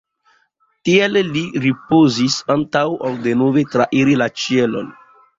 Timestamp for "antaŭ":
2.55-2.83